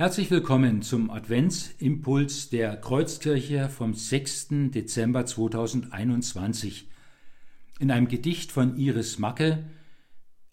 [0.00, 4.70] Herzlich willkommen zum Adventsimpuls der Kreuzkirche vom 6.
[4.70, 6.88] Dezember 2021.
[7.80, 9.68] In einem Gedicht von Iris Macke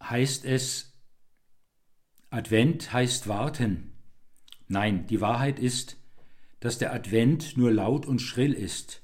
[0.04, 1.00] heißt es
[2.30, 3.94] Advent heißt warten.
[4.68, 5.96] Nein, die Wahrheit ist,
[6.60, 9.02] dass der Advent nur laut und schrill ist.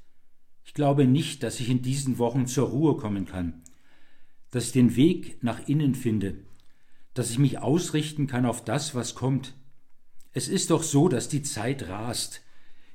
[0.66, 3.64] Ich glaube nicht, dass ich in diesen Wochen zur Ruhe kommen kann,
[4.52, 6.36] dass ich den Weg nach innen finde,
[7.14, 9.54] dass ich mich ausrichten kann auf das, was kommt,
[10.34, 12.42] es ist doch so, dass die Zeit rast.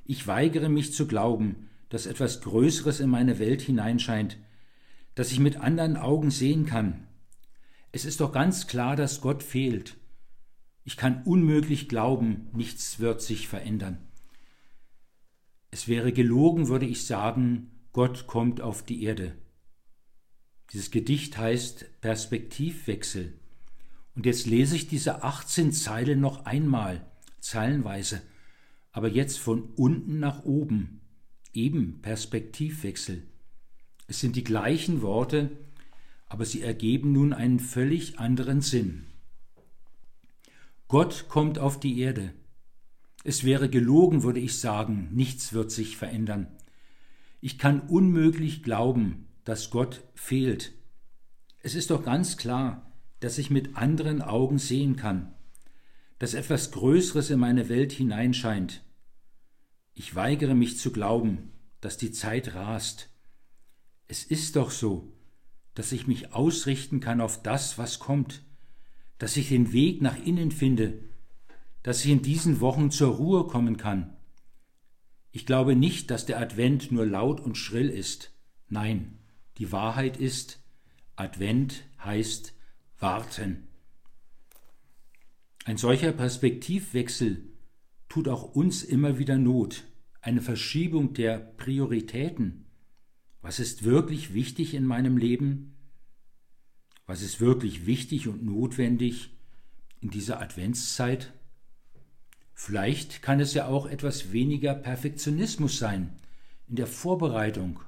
[0.05, 4.37] Ich weigere mich zu glauben, dass etwas Größeres in meine Welt hineinscheint,
[5.15, 7.07] dass ich mit anderen Augen sehen kann.
[7.91, 9.95] Es ist doch ganz klar, dass Gott fehlt.
[10.83, 13.97] Ich kann unmöglich glauben, nichts wird sich verändern.
[15.71, 19.33] Es wäre gelogen, würde ich sagen, Gott kommt auf die Erde.
[20.73, 23.33] Dieses Gedicht heißt Perspektivwechsel.
[24.15, 27.08] Und jetzt lese ich diese 18 Zeilen noch einmal
[27.41, 28.21] zeilenweise,
[28.91, 31.01] aber jetzt von unten nach oben,
[31.53, 33.23] eben Perspektivwechsel.
[34.07, 35.51] Es sind die gleichen Worte,
[36.25, 39.05] aber sie ergeben nun einen völlig anderen Sinn.
[40.87, 42.33] Gott kommt auf die Erde.
[43.23, 46.47] Es wäre gelogen, würde ich sagen, nichts wird sich verändern.
[47.41, 50.73] Ich kann unmöglich glauben, dass Gott fehlt.
[51.61, 55.33] Es ist doch ganz klar, dass ich mit anderen Augen sehen kann
[56.19, 58.83] dass etwas Größeres in meine Welt hineinscheint.
[59.93, 63.09] Ich weigere mich zu glauben, dass die Zeit rast.
[64.07, 65.13] Es ist doch so,
[65.73, 68.43] dass ich mich ausrichten kann auf das, was kommt,
[69.17, 70.99] dass ich den Weg nach innen finde,
[71.83, 74.17] dass ich in diesen Wochen zur Ruhe kommen kann.
[75.31, 78.33] Ich glaube nicht, dass der Advent nur laut und schrill ist.
[78.67, 79.19] Nein,
[79.57, 80.61] die Wahrheit ist,
[81.15, 82.53] Advent heißt
[82.99, 83.68] warten.
[85.65, 87.43] Ein solcher Perspektivwechsel
[88.07, 89.85] tut auch uns immer wieder Not,
[90.21, 92.65] eine Verschiebung der Prioritäten.
[93.41, 95.75] Was ist wirklich wichtig in meinem Leben?
[97.05, 99.31] Was ist wirklich wichtig und notwendig
[100.01, 101.33] in dieser Adventszeit?
[102.53, 106.19] Vielleicht kann es ja auch etwas weniger Perfektionismus sein
[106.67, 107.79] in der Vorbereitung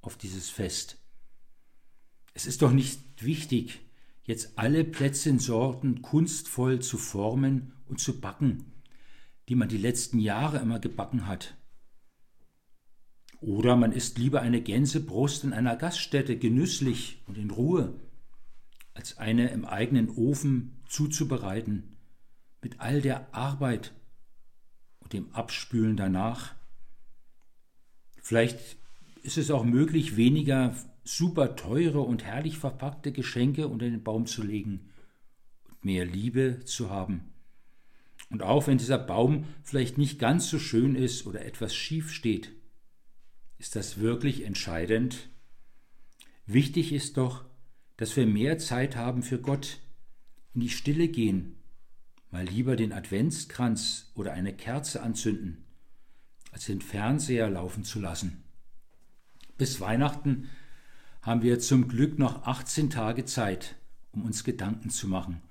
[0.00, 0.98] auf dieses Fest.
[2.34, 3.80] Es ist doch nicht wichtig,
[4.24, 8.72] jetzt alle Plätze in Sorten kunstvoll zu formen und zu backen,
[9.48, 11.56] die man die letzten Jahre immer gebacken hat.
[13.40, 17.94] Oder man isst lieber eine Gänsebrust in einer Gaststätte genüsslich und in Ruhe,
[18.92, 21.96] als eine im eigenen Ofen zuzubereiten,
[22.62, 23.94] mit all der Arbeit
[24.98, 26.54] und dem Abspülen danach.
[28.20, 28.76] Vielleicht
[29.22, 30.76] ist es auch möglich, weniger
[31.16, 34.90] super teure und herrlich verpackte Geschenke unter den Baum zu legen
[35.68, 37.32] und mehr Liebe zu haben.
[38.30, 42.52] Und auch wenn dieser Baum vielleicht nicht ganz so schön ist oder etwas schief steht,
[43.58, 45.28] ist das wirklich entscheidend?
[46.46, 47.44] Wichtig ist doch,
[47.96, 49.80] dass wir mehr Zeit haben für Gott,
[50.54, 51.56] in die Stille gehen,
[52.30, 55.64] mal lieber den Adventskranz oder eine Kerze anzünden,
[56.52, 58.44] als den Fernseher laufen zu lassen.
[59.58, 60.48] Bis Weihnachten
[61.22, 63.76] haben wir zum Glück noch 18 Tage Zeit,
[64.12, 65.42] um uns Gedanken zu machen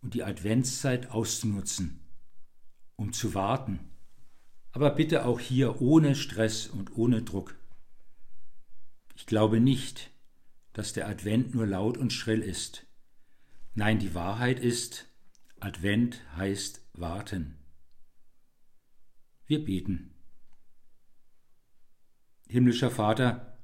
[0.00, 2.00] und die Adventszeit auszunutzen,
[2.96, 3.80] um zu warten.
[4.72, 7.56] Aber bitte auch hier ohne Stress und ohne Druck.
[9.16, 10.10] Ich glaube nicht,
[10.72, 12.86] dass der Advent nur laut und schrill ist.
[13.74, 15.06] Nein, die Wahrheit ist,
[15.58, 17.58] Advent heißt warten.
[19.46, 20.14] Wir beten.
[22.48, 23.57] Himmlischer Vater,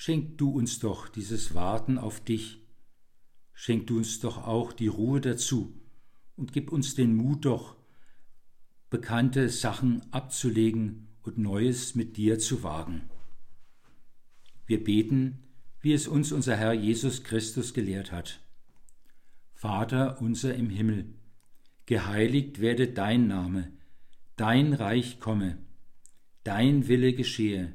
[0.00, 2.62] Schenk du uns doch dieses Warten auf dich.
[3.52, 5.74] Schenk du uns doch auch die Ruhe dazu
[6.36, 7.76] und gib uns den Mut doch,
[8.90, 13.10] bekannte Sachen abzulegen und Neues mit dir zu wagen.
[14.66, 15.42] Wir beten,
[15.80, 18.40] wie es uns unser Herr Jesus Christus gelehrt hat.
[19.52, 21.12] Vater unser im Himmel,
[21.86, 23.72] geheiligt werde dein Name,
[24.36, 25.58] dein Reich komme,
[26.44, 27.74] dein Wille geschehe,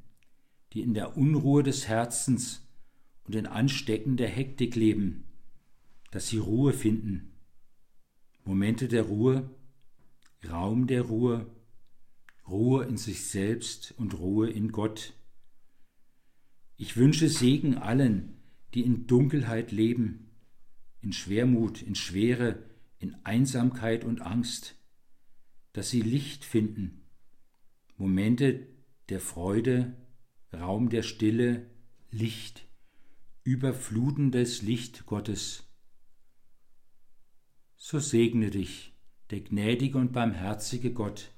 [0.73, 2.67] die in der Unruhe des Herzens
[3.23, 5.25] und in ansteckender Hektik leben,
[6.11, 7.33] dass sie Ruhe finden.
[8.43, 9.49] Momente der Ruhe
[10.49, 11.45] Raum der Ruhe,
[12.47, 15.13] Ruhe in sich selbst und Ruhe in Gott.
[16.77, 18.41] Ich wünsche Segen allen,
[18.73, 20.31] die in Dunkelheit leben,
[21.01, 22.63] in Schwermut, in Schwere,
[22.97, 24.75] in Einsamkeit und Angst,
[25.73, 27.03] dass sie Licht finden,
[27.97, 28.67] Momente
[29.09, 29.95] der Freude,
[30.53, 31.69] Raum der Stille,
[32.09, 32.65] Licht,
[33.43, 35.63] überflutendes Licht Gottes.
[37.77, 38.93] So segne dich
[39.31, 41.31] der gnädige und barmherzige Gott,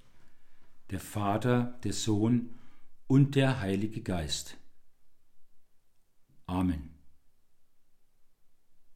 [0.90, 2.56] der Vater, der Sohn
[3.08, 4.58] und der Heilige Geist.
[6.48, 6.93] Amen.